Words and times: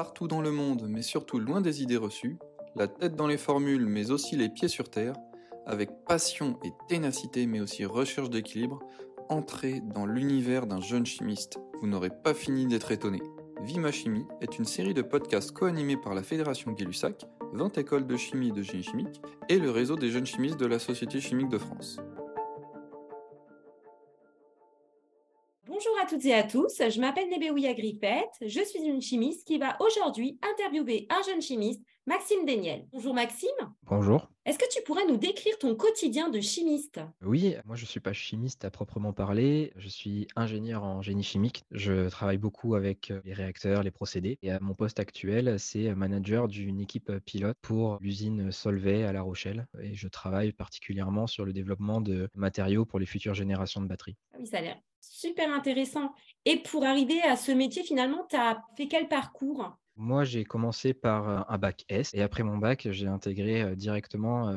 Partout 0.00 0.28
dans 0.28 0.40
le 0.40 0.50
monde, 0.50 0.86
mais 0.88 1.02
surtout 1.02 1.38
loin 1.38 1.60
des 1.60 1.82
idées 1.82 1.98
reçues, 1.98 2.38
la 2.74 2.88
tête 2.88 3.16
dans 3.16 3.26
les 3.26 3.36
formules, 3.36 3.84
mais 3.84 4.10
aussi 4.10 4.34
les 4.34 4.48
pieds 4.48 4.66
sur 4.66 4.88
terre, 4.88 5.12
avec 5.66 5.90
passion 6.08 6.58
et 6.64 6.70
ténacité, 6.88 7.46
mais 7.46 7.60
aussi 7.60 7.84
recherche 7.84 8.30
d'équilibre, 8.30 8.78
entrez 9.28 9.82
dans 9.82 10.06
l'univers 10.06 10.66
d'un 10.66 10.80
jeune 10.80 11.04
chimiste. 11.04 11.58
Vous 11.82 11.86
n'aurez 11.86 12.08
pas 12.08 12.32
fini 12.32 12.66
d'être 12.66 12.92
étonné. 12.92 13.20
Vima 13.60 13.92
Chimie 13.92 14.24
est 14.40 14.58
une 14.58 14.64
série 14.64 14.94
de 14.94 15.02
podcasts 15.02 15.52
co-animés 15.52 15.98
par 15.98 16.14
la 16.14 16.22
Fédération 16.22 16.72
Gay-Lussac, 16.72 17.26
20 17.52 17.76
écoles 17.76 18.06
de 18.06 18.16
chimie 18.16 18.48
et 18.48 18.52
de 18.52 18.62
génie 18.62 18.82
chimique, 18.82 19.20
et 19.50 19.58
le 19.58 19.70
réseau 19.70 19.96
des 19.96 20.10
jeunes 20.10 20.24
chimistes 20.24 20.58
de 20.58 20.64
la 20.64 20.78
Société 20.78 21.20
chimique 21.20 21.50
de 21.50 21.58
France. 21.58 21.98
Toutes 26.10 26.24
et 26.24 26.34
à 26.34 26.42
tous, 26.42 26.82
je 26.90 27.00
m'appelle 27.00 27.28
Nébéouya 27.28 27.72
Griffette, 27.72 28.34
je 28.40 28.60
suis 28.64 28.82
une 28.82 29.00
chimiste 29.00 29.46
qui 29.46 29.58
va 29.58 29.76
aujourd'hui 29.78 30.40
interviewer 30.42 31.06
un 31.08 31.22
jeune 31.22 31.40
chimiste, 31.40 31.84
Maxime 32.04 32.44
Deniel. 32.44 32.88
Bonjour 32.90 33.14
Maxime. 33.14 33.48
Bonjour. 33.84 34.28
Est-ce 34.44 34.58
que 34.58 34.68
tu 34.72 34.82
pourrais 34.82 35.06
nous 35.06 35.18
décrire 35.18 35.56
ton 35.58 35.76
quotidien 35.76 36.28
de 36.28 36.40
chimiste? 36.40 36.98
Oui, 37.22 37.54
moi 37.64 37.76
je 37.76 37.84
ne 37.84 37.86
suis 37.86 38.00
pas 38.00 38.12
chimiste 38.12 38.64
à 38.64 38.72
proprement 38.72 39.12
parler, 39.12 39.72
je 39.76 39.86
suis 39.86 40.26
ingénieur 40.34 40.82
en 40.82 41.00
génie 41.00 41.22
chimique. 41.22 41.62
Je 41.70 42.08
travaille 42.08 42.38
beaucoup 42.38 42.74
avec 42.74 43.12
les 43.24 43.32
réacteurs, 43.32 43.84
les 43.84 43.92
procédés. 43.92 44.36
Et 44.42 44.50
à 44.50 44.58
mon 44.58 44.74
poste 44.74 44.98
actuel, 44.98 45.60
c'est 45.60 45.94
manager 45.94 46.48
d'une 46.48 46.80
équipe 46.80 47.12
pilote 47.24 47.56
pour 47.62 47.98
l'usine 48.00 48.50
Solvay 48.50 49.04
à 49.04 49.12
La 49.12 49.22
Rochelle. 49.22 49.68
Et 49.80 49.94
je 49.94 50.08
travaille 50.08 50.50
particulièrement 50.50 51.28
sur 51.28 51.44
le 51.44 51.52
développement 51.52 52.00
de 52.00 52.28
matériaux 52.34 52.84
pour 52.84 52.98
les 52.98 53.06
futures 53.06 53.34
générations 53.34 53.80
de 53.80 53.86
batteries. 53.86 54.16
Ah 54.34 54.38
oui, 54.40 54.46
ça 54.48 54.58
a 54.58 54.62
l'air 54.62 54.80
super 55.00 55.52
intéressant. 55.52 56.12
Et 56.44 56.56
pour 56.62 56.84
arriver 56.84 57.20
à 57.22 57.36
ce 57.36 57.52
métier, 57.52 57.82
finalement, 57.82 58.26
tu 58.28 58.36
as 58.36 58.62
fait 58.76 58.88
quel 58.88 59.08
parcours? 59.08 59.76
Moi, 59.96 60.24
j'ai 60.24 60.44
commencé 60.44 60.94
par 60.94 61.50
un 61.50 61.58
bac 61.58 61.84
S 61.90 62.14
et 62.14 62.22
après 62.22 62.42
mon 62.42 62.56
bac, 62.56 62.88
j'ai 62.90 63.06
intégré 63.06 63.76
directement 63.76 64.50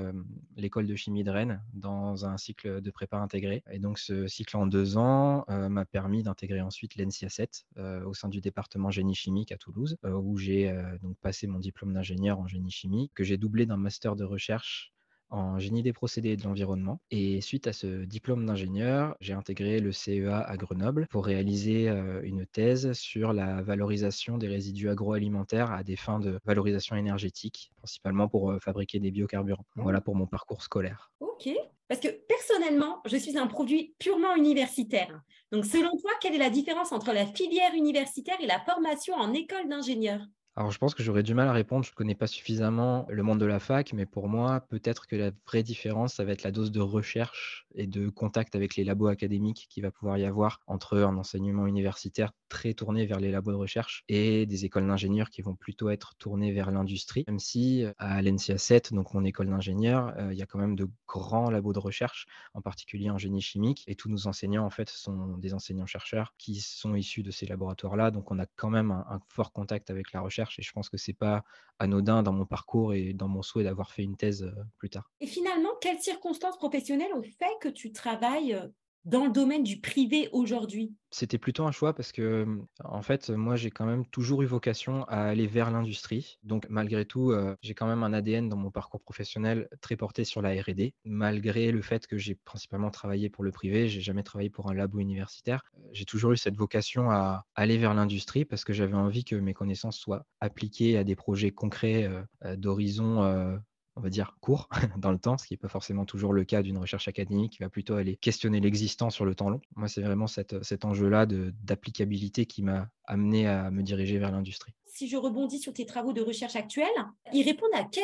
l'école 0.56 0.88
de 0.88 0.96
chimie 0.96 1.26
de 1.26 1.32
Rennes 1.32 1.62
dans 1.74 2.26
un 2.26 2.38
cycle 2.38 2.80
de 2.80 2.92
prépa 2.92 3.18
intégré. 3.18 3.62
Et 3.70 3.80
donc, 3.80 4.00
ce 4.00 4.26
cycle 4.28 4.56
en 4.56 4.68
deux 4.68 4.96
ans 4.96 5.44
m'a 5.50 5.84
permis 5.84 6.24
d'intégrer 6.24 6.62
ensuite 6.62 6.96
l'ENSIA 6.96 7.28
7 7.28 7.66
au 8.06 8.14
sein 8.14 8.30
du 8.30 8.40
département 8.40 8.90
génie 8.90 9.16
chimique 9.16 9.52
à 9.52 9.58
Toulouse, 9.58 9.98
où 10.06 10.38
j'ai 10.38 10.74
donc 11.02 11.18
passé 11.18 11.46
mon 11.48 11.60
diplôme 11.60 11.92
d'ingénieur 11.92 12.40
en 12.40 12.48
génie 12.48 12.72
chimique, 12.72 13.12
que 13.14 13.26
j'ai 13.26 13.36
doublé 13.36 13.66
d'un 13.66 13.76
master 13.76 14.16
de 14.16 14.24
recherche 14.24 14.93
en 15.34 15.60
génie 15.60 15.82
des 15.84 15.94
procédés 15.94 16.30
et 16.30 16.38
de 16.38 16.44
l'environnement. 16.44 17.02
Et 17.12 17.42
suite 17.42 17.68
à 17.68 17.74
ce 17.74 18.06
diplôme 18.06 18.46
d'ingénieur, 18.46 19.16
j'ai 19.20 19.34
intégré 19.34 19.80
le 19.80 19.92
CEA 19.92 20.40
à 20.40 20.58
Grenoble 20.58 21.08
pour 21.10 21.26
réaliser 21.26 21.90
euh, 21.90 22.22
une 22.24 22.46
thèse 22.46 22.94
sur 22.94 23.34
la 23.34 23.62
valorisation 23.62 24.38
des 24.38 24.48
résidus 24.48 24.90
agroalimentaires 24.90 25.72
à 25.72 25.84
des 25.84 25.96
fins 25.96 26.20
de 26.20 26.40
valorisation 26.46 26.96
énergétique, 26.96 27.72
principalement 27.78 28.28
pour 28.28 28.52
euh, 28.52 28.60
fabriquer 28.60 29.00
des 29.00 29.12
biocarburants. 29.12 29.66
Ah. 29.78 29.82
Voilà 29.82 30.02
pour 30.02 30.16
mon 30.16 30.28
parcours 30.28 30.62
scolaire. 30.62 31.12
Ok. 31.20 31.50
Parce 31.88 32.00
que 32.00 32.08
personnellement, 32.28 33.02
je 33.06 33.18
suis 33.18 33.38
un 33.38 33.48
produit 33.48 33.96
purement 34.00 34.36
universitaire. 34.36 35.22
Donc, 35.52 35.66
selon 35.66 35.92
toi, 35.98 36.12
quelle 36.22 36.36
est 36.36 36.40
la 36.40 36.50
différence 36.50 36.92
entre 36.92 37.12
la 37.12 37.26
filière 37.26 37.74
universitaire 37.76 38.38
et 38.40 38.48
la 38.48 38.60
formation 38.60 39.16
en 39.16 39.34
école 39.34 39.68
d'ingénieur? 39.68 40.22
Alors, 40.56 40.70
je 40.70 40.78
pense 40.78 40.94
que 40.94 41.02
j'aurais 41.02 41.24
du 41.24 41.34
mal 41.34 41.48
à 41.48 41.52
répondre. 41.52 41.84
Je 41.84 41.90
ne 41.90 41.96
connais 41.96 42.14
pas 42.14 42.28
suffisamment 42.28 43.08
le 43.10 43.24
monde 43.24 43.40
de 43.40 43.46
la 43.48 43.60
fac, 43.60 43.92
mais 43.92 44.06
pour 44.06 44.30
moi, 44.30 44.62
peut-être 44.70 45.08
que 45.08 45.16
la 45.16 45.32
vraie 45.48 45.64
différence, 45.64 46.14
ça 46.14 46.26
va 46.26 46.32
être 46.32 46.44
la 46.44 46.52
dose 46.52 46.72
de 46.72 46.80
recherche 46.80 47.66
et 47.74 47.88
de 47.88 48.08
contact 48.10 48.56
avec 48.56 48.76
les 48.76 48.84
labos 48.84 49.08
académiques 49.08 49.66
qu'il 49.72 49.82
va 49.82 49.90
pouvoir 49.90 50.20
y 50.20 50.26
avoir 50.26 50.60
entre 50.68 51.00
un 51.00 51.18
enseignement 51.18 51.66
universitaire 51.66 52.34
très 52.50 52.76
tourné 52.76 53.08
vers 53.08 53.20
les 53.20 53.32
labos 53.32 53.52
de 53.52 53.58
recherche 53.58 54.04
et 54.10 54.46
des 54.46 54.64
écoles 54.64 54.86
d'ingénieurs 54.86 55.32
qui 55.32 55.42
vont 55.42 55.56
plutôt 55.56 55.90
être 55.90 56.14
tournées 56.20 56.52
vers 56.52 56.70
l'industrie. 56.70 57.24
Même 57.26 57.40
si 57.40 57.86
à 57.98 58.22
l'ENSIA 58.22 58.60
7, 58.60 58.94
donc 58.94 59.12
mon 59.16 59.24
école 59.26 59.48
d'ingénieur, 59.48 60.14
euh, 60.20 60.34
il 60.34 60.38
y 60.38 60.44
a 60.44 60.46
quand 60.46 60.60
même 60.60 60.76
de 60.76 60.88
grands 61.08 61.50
labos 61.50 61.74
de 61.74 61.80
recherche, 61.80 62.28
en 62.54 62.62
particulier 62.62 63.10
en 63.10 63.18
génie 63.18 63.42
chimique, 63.42 63.84
et 63.88 63.96
tous 63.96 64.08
nos 64.10 64.28
enseignants, 64.28 64.66
en 64.66 64.70
fait, 64.70 64.90
sont 64.90 65.36
des 65.38 65.56
enseignants-chercheurs 65.56 66.36
qui 66.38 66.62
sont 66.62 66.94
issus 66.94 67.24
de 67.24 67.32
ces 67.32 67.48
laboratoires-là. 67.48 68.12
Donc, 68.12 68.30
on 68.30 68.38
a 68.38 68.46
quand 68.56 68.70
même 68.70 68.92
un 68.92 69.20
fort 69.30 69.52
contact 69.52 69.90
avec 69.90 70.12
la 70.14 70.22
recherche 70.22 70.43
et 70.58 70.62
je 70.62 70.72
pense 70.72 70.90
que 70.90 70.98
c'est 70.98 71.14
pas 71.14 71.44
anodin 71.80 72.24
dans 72.24 72.34
mon 72.34 72.46
parcours 72.46 72.94
et 72.94 73.14
dans 73.14 73.28
mon 73.28 73.42
souhait 73.42 73.64
d'avoir 73.64 73.92
fait 73.92 74.04
une 74.04 74.18
thèse 74.18 74.44
euh, 74.44 74.64
plus 74.78 74.90
tard. 74.90 75.12
Et 75.20 75.28
finalement, 75.28 75.70
quelles 75.82 76.00
circonstances 76.00 76.58
professionnelles 76.58 77.14
ont 77.14 77.24
fait 77.24 77.54
que 77.62 77.70
tu 77.70 77.92
travailles 77.92 78.54
euh, 78.54 78.68
dans 79.06 79.26
le 79.26 79.32
domaine 79.32 79.64
du 79.64 79.80
privé 79.80 80.30
aujourd'hui? 80.32 80.96
C'était 81.12 81.38
plutôt 81.38 81.66
un 81.66 81.72
choix 81.72 81.94
parce 81.94 82.12
que, 82.12 82.48
en 82.84 83.02
fait, 83.02 83.30
moi, 83.30 83.56
j'ai 83.56 83.70
quand 83.70 83.86
même 83.86 84.06
toujours 84.08 84.42
eu 84.42 84.46
vocation 84.46 85.04
à 85.06 85.18
aller 85.18 85.46
vers 85.46 85.70
l'industrie. 85.72 86.40
Donc, 86.44 86.66
malgré 86.70 87.06
tout, 87.06 87.32
euh, 87.32 87.56
j'ai 87.62 87.74
quand 87.74 87.86
même 87.86 88.04
un 88.04 88.14
ADN 88.14 88.50
dans 88.50 88.58
mon 88.58 88.72
parcours 88.72 89.02
professionnel 89.02 89.68
très 89.82 89.96
porté 89.96 90.24
sur 90.24 90.42
la 90.42 90.50
R&D. 90.50 90.94
Malgré 91.04 91.72
le 91.72 91.82
fait 91.82 92.08
que 92.08 92.18
j'ai 92.18 92.36
principalement 92.36 92.90
travaillé 92.90 93.30
pour 93.30 93.44
le 93.44 93.52
privé, 93.52 93.90
j'ai 93.90 94.02
jamais 94.02 94.24
travaillé 94.24 94.50
pour 94.50 94.72
un 94.72 94.74
labo 94.74 95.00
universitaire. 95.00 95.64
Euh, 95.78 95.90
j'ai 95.92 96.06
toujours 96.06 96.32
eu 96.32 96.38
cette 96.38 96.56
vocation 96.56 97.12
à 97.12 97.46
aller 97.56 97.78
vers 97.78 97.94
l'industrie 97.94 98.46
parce 98.46 98.64
que 98.64 98.74
j'avais 98.74 98.96
envie 98.96 99.24
que 99.24 99.36
mes 99.36 99.54
connaissances 99.54 99.98
soient 99.98 100.26
appliquées 100.40 100.98
à 100.98 101.04
des 101.04 101.16
projets 101.16 101.52
concrets 101.52 102.10
euh, 102.44 102.56
d'horizon 102.56 103.60
on 103.96 104.02
va 104.02 104.10
dire, 104.10 104.38
court 104.42 104.70
dans 104.98 105.12
le 105.12 105.18
temps, 105.18 105.38
ce 105.38 105.48
qui 105.48 105.54
n'est 105.54 105.58
pas 105.58 105.68
forcément 105.68 106.06
toujours 106.06 106.34
le 106.34 106.44
cas 106.44 106.62
d'une 106.62 106.78
recherche 106.78 107.08
académique 107.08 107.54
qui 107.54 107.60
va 107.60 107.70
plutôt 107.70 107.96
aller 107.96 108.16
questionner 108.18 108.60
l'existant 108.60 109.10
sur 109.10 109.26
le 109.26 109.36
temps 109.36 109.50
long. 109.50 109.62
Moi, 109.76 109.88
c'est 109.88 110.02
vraiment 110.02 110.28
cet 110.28 110.86
enjeu-là 110.86 111.26
d'applicabilité 111.26 112.46
qui 112.46 112.64
m'a 112.64 112.90
amené 113.06 113.48
à 113.48 113.72
me 113.72 113.84
diriger 113.84 114.18
vers 114.18 114.32
l'industrie. 114.32 114.74
Si 114.86 115.08
je 115.08 115.18
rebondis 115.18 115.60
sur 115.60 115.74
tes 115.74 115.86
travaux 115.86 116.14
de 116.14 116.22
recherche 116.22 116.56
actuels, 116.56 116.88
ils 117.34 117.44
répondent 117.44 117.74
à 117.74 117.84
quels 117.84 118.04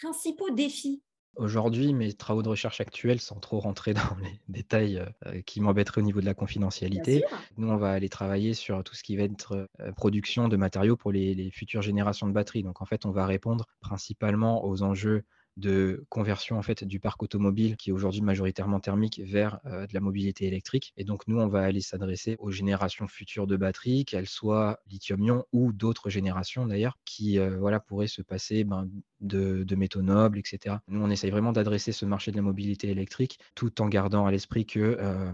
principaux 0.00 0.50
défis 0.50 1.02
Aujourd'hui, 1.36 1.94
mes 1.94 2.12
travaux 2.12 2.42
de 2.42 2.48
recherche 2.48 2.80
actuels, 2.80 3.20
sans 3.20 3.38
trop 3.38 3.60
rentrer 3.60 3.94
dans 3.94 4.16
les 4.22 4.40
détails 4.48 5.04
euh, 5.26 5.40
qui 5.42 5.60
m'embêteraient 5.60 6.00
au 6.00 6.04
niveau 6.04 6.20
de 6.20 6.26
la 6.26 6.34
confidentialité, 6.34 7.24
nous, 7.56 7.68
on 7.68 7.76
va 7.76 7.92
aller 7.92 8.08
travailler 8.08 8.54
sur 8.54 8.82
tout 8.84 8.94
ce 8.94 9.02
qui 9.02 9.16
va 9.16 9.24
être 9.24 9.68
euh, 9.80 9.92
production 9.92 10.48
de 10.48 10.56
matériaux 10.56 10.96
pour 10.96 11.12
les, 11.12 11.50
futures 11.52 11.82
générations 11.82 12.26
de 12.26 12.32
batteries. 12.32 12.62
Donc, 12.62 12.82
en 12.82 12.84
fait, 12.84 13.06
on 13.06 13.10
va 13.10 13.26
répondre 13.26 13.66
principalement 13.80 14.64
aux 14.64 14.82
enjeux 14.82 15.24
de 15.56 16.04
conversion 16.08 16.58
en 16.58 16.62
fait 16.62 16.84
du 16.84 17.00
parc 17.00 17.22
automobile 17.22 17.76
qui 17.76 17.90
est 17.90 17.92
aujourd'hui 17.92 18.22
majoritairement 18.22 18.80
thermique 18.80 19.20
vers 19.24 19.60
euh, 19.66 19.86
de 19.86 19.94
la 19.94 20.00
mobilité 20.00 20.46
électrique. 20.46 20.92
Et 20.96 21.04
donc 21.04 21.26
nous, 21.26 21.38
on 21.40 21.48
va 21.48 21.62
aller 21.62 21.80
s'adresser 21.80 22.36
aux 22.38 22.50
générations 22.50 23.08
futures 23.08 23.46
de 23.46 23.56
batteries, 23.56 24.04
qu'elles 24.04 24.28
soient 24.28 24.80
lithium-ion 24.90 25.44
ou 25.52 25.72
d'autres 25.72 26.10
générations 26.10 26.66
d'ailleurs, 26.66 26.98
qui 27.04 27.38
euh, 27.38 27.58
voilà 27.58 27.80
pourraient 27.80 28.06
se 28.06 28.22
passer 28.22 28.64
ben, 28.64 28.88
de, 29.20 29.74
métaux 29.74 30.02
nobles, 30.02 30.38
etc. 30.38 30.76
Nous, 30.88 31.00
on 31.00 31.10
essaye 31.10 31.30
vraiment 31.30 31.52
d'adresser 31.52 31.92
ce 31.92 32.04
marché 32.04 32.30
de 32.30 32.36
la 32.36 32.42
mobilité 32.42 32.90
électrique 32.90 33.38
tout 33.54 33.80
en 33.80 33.88
gardant 33.88 34.26
à 34.26 34.30
l'esprit 34.30 34.66
que 34.66 34.96
euh, 35.00 35.32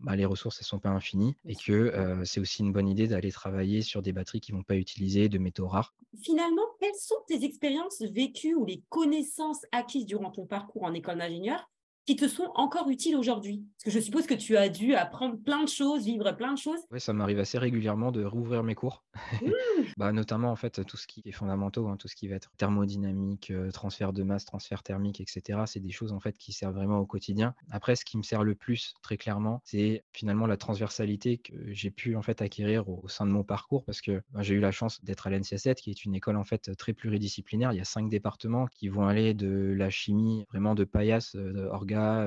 bah, 0.00 0.16
les 0.16 0.24
ressources 0.24 0.60
ne 0.60 0.64
sont 0.64 0.78
pas 0.78 0.90
infinies 0.90 1.36
et 1.44 1.56
que 1.56 2.22
c'est 2.24 2.40
aussi 2.40 2.62
une 2.62 2.72
bonne 2.72 2.88
idée 2.88 3.08
d'aller 3.08 3.32
travailler 3.32 3.82
sur 3.82 4.02
des 4.02 4.12
batteries 4.12 4.40
qui 4.40 4.52
ne 4.52 4.58
vont 4.58 4.62
pas 4.62 4.76
utiliser 4.76 5.28
de 5.28 5.38
métaux 5.38 5.66
rares. 5.66 5.94
Finalement, 6.22 6.62
quelles 6.80 6.94
sont 6.94 7.16
tes 7.26 7.44
expériences 7.44 8.02
vécues 8.02 8.54
ou 8.54 8.64
les 8.64 8.82
connaissances 8.88 9.64
acquises 9.72 10.06
durant 10.06 10.30
ton 10.30 10.46
parcours 10.46 10.84
en 10.84 10.94
école 10.94 11.18
d'ingénieur 11.18 11.68
qui 12.08 12.16
te 12.16 12.26
sont 12.26 12.50
encore 12.54 12.88
utiles 12.88 13.16
aujourd'hui 13.16 13.66
Parce 13.76 13.84
que 13.84 13.90
je 13.90 14.02
suppose 14.02 14.26
que 14.26 14.32
tu 14.32 14.56
as 14.56 14.70
dû 14.70 14.94
apprendre 14.94 15.36
plein 15.36 15.62
de 15.62 15.68
choses, 15.68 16.06
vivre 16.06 16.32
plein 16.32 16.54
de 16.54 16.58
choses. 16.58 16.80
Oui, 16.90 17.02
ça 17.02 17.12
m'arrive 17.12 17.38
assez 17.38 17.58
régulièrement 17.58 18.12
de 18.12 18.24
rouvrir 18.24 18.62
mes 18.62 18.74
cours. 18.74 19.04
Mmh. 19.42 19.52
bah, 19.96 20.10
notamment, 20.10 20.50
en 20.50 20.56
fait, 20.56 20.84
tout 20.84 20.96
ce 20.96 21.06
qui 21.06 21.22
est 21.24 21.32
fondamental, 21.32 21.84
hein, 21.86 21.96
tout 21.96 22.08
ce 22.08 22.16
qui 22.16 22.28
va 22.28 22.36
être 22.36 22.50
thermodynamique, 22.56 23.50
euh, 23.50 23.70
transfert 23.70 24.12
de 24.12 24.22
masse, 24.22 24.44
transfert 24.44 24.82
thermique, 24.82 25.20
etc. 25.20 25.60
C'est 25.66 25.80
des 25.80 25.90
choses, 25.90 26.12
en 26.12 26.18
fait, 26.18 26.36
qui 26.38 26.52
servent 26.52 26.74
vraiment 26.74 26.98
au 26.98 27.06
quotidien. 27.06 27.54
Après, 27.70 27.94
ce 27.94 28.04
qui 28.04 28.16
me 28.16 28.22
sert 28.22 28.42
le 28.42 28.54
plus, 28.54 28.94
très 29.02 29.16
clairement, 29.16 29.60
c'est 29.64 30.02
finalement 30.12 30.46
la 30.46 30.56
transversalité 30.56 31.38
que 31.38 31.52
j'ai 31.72 31.90
pu, 31.90 32.16
en 32.16 32.22
fait, 32.22 32.42
acquérir 32.42 32.88
au, 32.88 33.06
sein 33.08 33.26
de 33.26 33.30
mon 33.30 33.44
parcours 33.44 33.84
parce 33.84 34.00
que 34.00 34.22
bah, 34.30 34.42
j'ai 34.42 34.54
eu 34.54 34.60
la 34.60 34.72
chance 34.72 35.04
d'être 35.04 35.26
à 35.26 35.30
l'NCA 35.30 35.58
7, 35.58 35.80
qui 35.80 35.90
est 35.90 36.04
une 36.04 36.14
école, 36.14 36.36
en 36.36 36.44
fait, 36.44 36.74
très 36.76 36.94
pluridisciplinaire. 36.94 37.72
Il 37.72 37.78
y 37.78 37.82
a 37.82 37.84
cinq 37.84 38.08
départements 38.08 38.66
qui 38.66 38.88
vont 38.88 39.06
aller 39.06 39.34
de 39.34 39.74
la 39.76 39.90
chimie, 39.90 40.46
vraiment 40.50 40.74
de 40.74 40.84
paillasse, 40.84 41.36
euh, 41.36 41.68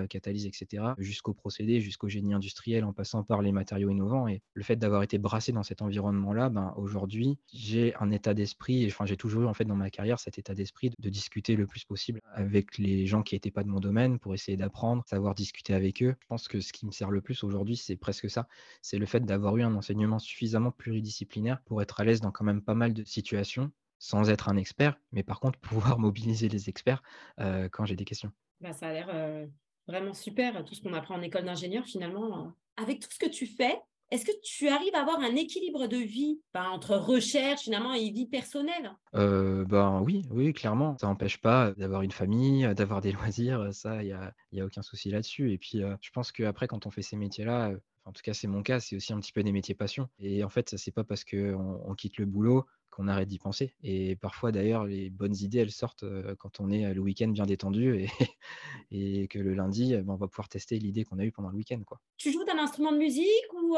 catalyse, 0.09 0.45
etc., 0.45 0.83
jusqu'au 0.97 1.33
procédé, 1.33 1.79
jusqu'au 1.79 2.07
génie 2.07 2.33
industriel, 2.33 2.83
en 2.83 2.93
passant 2.93 3.23
par 3.23 3.41
les 3.41 3.51
matériaux 3.51 3.89
innovants. 3.89 4.27
Et 4.27 4.41
le 4.53 4.63
fait 4.63 4.75
d'avoir 4.75 5.03
été 5.03 5.17
brassé 5.17 5.51
dans 5.51 5.63
cet 5.63 5.81
environnement-là, 5.81 6.49
ben, 6.49 6.73
aujourd'hui, 6.77 7.37
j'ai 7.53 7.95
un 7.99 8.11
état 8.11 8.33
d'esprit, 8.33 8.85
enfin, 8.87 9.05
j'ai 9.05 9.17
toujours 9.17 9.43
eu 9.43 9.45
en 9.45 9.53
fait 9.53 9.65
dans 9.65 9.75
ma 9.75 9.89
carrière 9.89 10.19
cet 10.19 10.37
état 10.37 10.53
d'esprit 10.53 10.91
de, 10.97 11.09
discuter 11.09 11.55
le 11.55 11.67
plus 11.67 11.83
possible 11.83 12.21
avec 12.33 12.77
les 12.77 13.05
gens 13.05 13.21
qui 13.21 13.35
n'étaient 13.35 13.51
pas 13.51 13.63
de 13.63 13.69
mon 13.69 13.79
domaine 13.79 14.17
pour 14.17 14.33
essayer 14.33 14.57
d'apprendre, 14.57 15.03
savoir 15.07 15.35
discuter 15.35 15.73
avec 15.73 16.01
eux. 16.01 16.15
Je 16.21 16.27
pense 16.27 16.47
que 16.47 16.61
ce 16.61 16.71
qui 16.71 16.85
me 16.85 16.91
sert 16.91 17.11
le 17.11 17.21
plus 17.21 17.43
aujourd'hui, 17.43 17.75
c'est 17.75 17.97
presque 17.97 18.29
ça. 18.29 18.47
C'est 18.81 18.97
le 18.97 19.05
fait 19.05 19.25
d'avoir 19.25 19.57
eu 19.57 19.63
un 19.63 19.75
enseignement 19.75 20.19
suffisamment 20.19 20.71
pluridisciplinaire 20.71 21.61
pour 21.63 21.81
être 21.81 21.99
à 21.99 22.05
l'aise 22.05 22.21
dans 22.21 22.31
quand 22.31 22.45
même 22.45 22.61
pas 22.61 22.75
mal 22.75 22.93
de 22.93 23.03
situations 23.03 23.71
sans 23.99 24.29
être 24.31 24.49
un 24.49 24.57
expert, 24.57 24.97
mais 25.11 25.21
par 25.21 25.39
contre 25.39 25.59
pouvoir 25.59 25.99
mobiliser 25.99 26.49
les 26.49 26.69
experts 26.69 27.03
quand 27.37 27.85
j'ai 27.85 27.95
des 27.95 28.05
questions. 28.05 28.31
Bah, 28.61 28.73
ça 28.73 28.87
a 28.87 28.93
l'air 28.93 29.09
euh, 29.13 29.45
vraiment 29.87 30.13
super, 30.13 30.63
tout 30.63 30.75
ce 30.75 30.81
qu'on 30.81 30.93
apprend 30.93 31.15
en 31.15 31.21
école 31.21 31.45
d'ingénieur 31.45 31.85
finalement. 31.85 32.53
Avec 32.77 32.99
tout 32.99 33.09
ce 33.11 33.19
que 33.19 33.29
tu 33.29 33.47
fais, 33.47 33.79
est-ce 34.11 34.25
que 34.25 34.31
tu 34.43 34.67
arrives 34.67 34.93
à 34.93 35.01
avoir 35.01 35.19
un 35.19 35.35
équilibre 35.35 35.87
de 35.87 35.97
vie 35.97 36.41
ben, 36.53 36.65
entre 36.65 36.95
recherche 36.95 37.61
finalement 37.61 37.93
et 37.93 38.09
vie 38.11 38.27
personnelle? 38.27 38.93
Euh, 39.15 39.65
ben 39.65 40.01
oui, 40.01 40.25
oui, 40.29 40.53
clairement. 40.53 40.97
Ça 40.99 41.07
n'empêche 41.07 41.39
pas 41.39 41.71
d'avoir 41.77 42.01
une 42.01 42.11
famille, 42.11 42.67
d'avoir 42.75 43.01
des 43.01 43.11
loisirs. 43.13 43.73
Ça, 43.73 44.03
il 44.03 44.07
n'y 44.07 44.13
a, 44.13 44.33
y 44.51 44.61
a 44.61 44.65
aucun 44.65 44.81
souci 44.81 45.09
là-dessus. 45.09 45.51
Et 45.51 45.57
puis, 45.57 45.81
euh, 45.81 45.95
je 46.01 46.11
pense 46.11 46.31
qu'après, 46.31 46.67
quand 46.67 46.85
on 46.85 46.91
fait 46.91 47.01
ces 47.01 47.15
métiers-là, 47.15 47.71
en 48.05 48.11
tout 48.11 48.21
cas, 48.21 48.33
c'est 48.33 48.47
mon 48.47 48.63
cas, 48.63 48.79
c'est 48.79 48.95
aussi 48.95 49.13
un 49.13 49.19
petit 49.19 49.31
peu 49.31 49.43
des 49.43 49.51
métiers 49.51 49.75
passion. 49.75 50.09
Et 50.19 50.43
en 50.43 50.49
fait, 50.49 50.69
ça, 50.69 50.77
c'est 50.77 50.91
pas 50.91 51.03
parce 51.03 51.23
qu'on 51.23 51.81
on 51.85 51.95
quitte 51.95 52.17
le 52.17 52.25
boulot 52.25 52.65
qu'on 52.91 53.07
arrête 53.07 53.27
d'y 53.27 53.39
penser. 53.39 53.73
Et 53.83 54.15
parfois, 54.15 54.51
d'ailleurs, 54.51 54.85
les 54.85 55.09
bonnes 55.09 55.35
idées, 55.35 55.59
elles 55.59 55.71
sortent 55.71 56.05
quand 56.37 56.59
on 56.59 56.69
est 56.69 56.93
le 56.93 57.01
week-end 57.01 57.29
bien 57.29 57.45
détendu 57.45 57.95
et, 57.95 58.09
et 58.91 59.27
que 59.27 59.39
le 59.39 59.53
lundi, 59.53 59.95
ben, 59.95 60.09
on 60.09 60.15
va 60.15 60.27
pouvoir 60.27 60.49
tester 60.49 60.77
l'idée 60.77 61.03
qu'on 61.03 61.19
a 61.19 61.23
eue 61.23 61.31
pendant 61.31 61.49
le 61.49 61.55
week-end. 61.55 61.81
Quoi. 61.85 61.99
Tu 62.17 62.31
joues 62.31 62.43
d'un 62.43 62.59
instrument 62.59 62.91
de 62.91 62.97
musique 62.97 63.53
ou, 63.53 63.77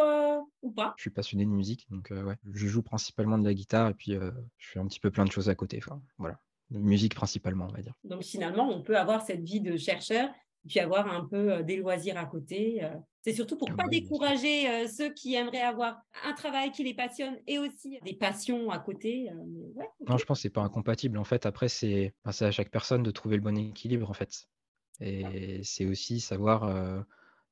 ou 0.61 0.71
pas? 0.71 0.93
Je 0.97 1.03
suis 1.03 1.09
passionné 1.09 1.45
de 1.45 1.49
musique, 1.49 1.87
donc 1.89 2.11
ouais, 2.11 2.35
je 2.51 2.67
joue 2.67 2.81
principalement 2.81 3.37
de 3.37 3.45
la 3.45 3.53
guitare 3.53 3.89
et 3.89 3.93
puis 3.93 4.13
je 4.13 4.67
fais 4.69 4.79
un 4.79 4.87
petit 4.87 4.99
peu 4.99 5.11
plein 5.11 5.25
de 5.25 5.31
choses 5.31 5.49
à 5.49 5.55
côté. 5.55 5.77
Enfin, 5.77 6.01
voilà, 6.17 6.39
musique 6.71 7.15
principalement, 7.15 7.67
on 7.69 7.73
va 7.73 7.81
dire. 7.81 7.93
Donc 8.03 8.23
finalement, 8.23 8.69
on 8.69 8.81
peut 8.81 8.97
avoir 8.97 9.21
cette 9.21 9.43
vie 9.43 9.61
de 9.61 9.77
chercheur 9.77 10.29
puis 10.67 10.79
avoir 10.79 11.07
un 11.07 11.25
peu 11.25 11.63
des 11.63 11.77
loisirs 11.77 12.17
à 12.17 12.25
côté. 12.25 12.87
C'est 13.21 13.33
surtout 13.33 13.57
pour 13.57 13.69
ne 13.69 13.75
pas 13.75 13.87
décourager 13.87 14.87
ceux 14.87 15.13
qui 15.13 15.35
aimeraient 15.35 15.61
avoir 15.61 16.01
un 16.25 16.33
travail 16.33 16.71
qui 16.71 16.83
les 16.83 16.93
passionne 16.93 17.37
et 17.47 17.59
aussi 17.59 17.99
des 18.03 18.15
passions 18.15 18.69
à 18.69 18.79
côté. 18.79 19.29
Non, 20.07 20.17
je 20.17 20.25
pense 20.25 20.39
que 20.39 20.41
c'est 20.43 20.49
pas 20.49 20.61
incompatible. 20.61 21.17
En 21.17 21.23
fait, 21.23 21.45
après, 21.45 21.69
c'est 21.69 22.13
à 22.25 22.51
chaque 22.51 22.71
personne 22.71 23.03
de 23.03 23.11
trouver 23.11 23.37
le 23.37 23.41
bon 23.41 23.57
équilibre, 23.57 24.09
en 24.09 24.13
fait. 24.13 24.47
Et 24.99 25.61
c'est 25.63 25.85
aussi 25.85 26.19
savoir, 26.19 27.05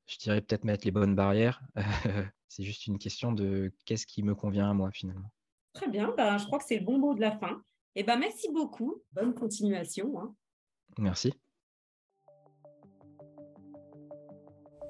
je 0.07 0.17
dirais 0.17 0.41
peut-être 0.41 0.63
mettre 0.63 0.85
les 0.85 0.91
bonnes 0.91 1.15
barrières. 1.15 1.61
c'est 2.47 2.63
juste 2.63 2.87
une 2.87 2.97
question 2.97 3.31
de 3.31 3.71
qu'est-ce 3.85 4.05
qui 4.05 4.23
me 4.23 4.35
convient 4.35 4.69
à 4.69 4.73
moi, 4.73 4.91
finalement. 4.91 5.31
Très 5.73 5.87
bien, 5.87 6.13
ben, 6.17 6.37
je 6.37 6.45
crois 6.45 6.59
que 6.59 6.65
c'est 6.65 6.79
le 6.79 6.85
bon 6.85 6.97
mot 6.97 7.13
de 7.13 7.21
la 7.21 7.31
fin. 7.31 7.63
Et 7.95 8.03
ben, 8.03 8.17
merci 8.17 8.49
beaucoup. 8.51 9.01
Bonne 9.13 9.33
continuation. 9.33 10.19
Hein. 10.19 10.35
Merci. 10.97 11.33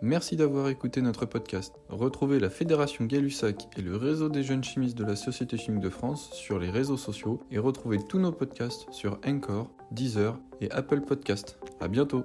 Merci 0.04 0.36
d'avoir 0.36 0.70
écouté 0.70 1.02
notre 1.02 1.28
podcast. 1.28 1.76
Retrouvez 1.90 2.40
la 2.40 2.50
Fédération 2.50 3.06
Gay-Lussac 3.06 3.68
et 3.78 3.82
le 3.84 3.96
réseau 3.96 4.30
des 4.30 4.42
jeunes 4.42 4.64
chimistes 4.64 4.98
de 4.98 5.06
la 5.06 5.16
Société 5.16 5.58
chimique 5.58 5.82
de 5.82 5.90
France 5.90 6.32
sur 6.34 6.58
les 6.58 6.72
réseaux 6.72 6.98
sociaux 6.98 7.44
et 7.52 7.60
retrouvez 7.60 8.00
tous 8.10 8.18
nos 8.18 8.32
podcasts 8.32 8.88
sur 8.92 9.20
Encore, 9.26 9.70
Deezer 9.92 10.40
et 10.60 10.72
Apple 10.72 11.02
Podcasts. 11.02 11.60
À 11.80 11.88
bientôt! 11.88 12.24